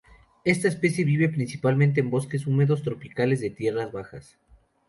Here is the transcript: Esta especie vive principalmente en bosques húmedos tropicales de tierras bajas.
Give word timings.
Esta 0.45 0.67
especie 0.67 1.05
vive 1.05 1.29
principalmente 1.29 1.99
en 1.99 2.09
bosques 2.09 2.47
húmedos 2.47 2.81
tropicales 2.81 3.39
de 3.39 3.51
tierras 3.51 3.91
bajas. 3.91 4.39